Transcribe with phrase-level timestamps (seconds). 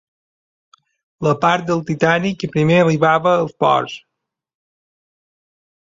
[1.27, 3.97] La part del Titànic que primer arribava als ports.